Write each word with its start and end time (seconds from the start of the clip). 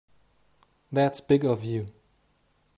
That's 0.91 1.21
big 1.21 1.45
of 1.45 1.63
you. 1.63 1.93